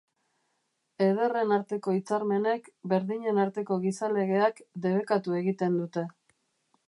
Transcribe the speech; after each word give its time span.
Ederren 1.07 1.51
arteko 1.57 1.93
hitzarmenek, 1.97 2.71
berdinen 2.93 3.41
arteko 3.45 3.79
gizalegeak, 3.85 4.65
debekatu 4.87 5.41
egiten 5.43 5.77
dute. 5.83 6.07